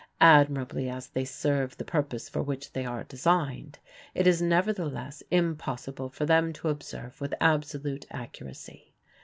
Admirably 0.19 0.89
as 0.89 1.09
they 1.09 1.23
serve 1.25 1.77
the 1.77 1.85
purpose 1.85 2.27
for 2.27 2.41
which 2.41 2.73
they 2.73 2.83
are 2.87 3.03
designed, 3.03 3.77
it 4.15 4.25
is 4.25 4.41
nevertheless 4.41 5.21
impossible 5.29 6.09
for 6.09 6.25
them 6.25 6.51
to 6.53 6.69
observe 6.69 7.21
with 7.21 7.35
absolute 7.39 8.07
accuracy. 8.09 8.95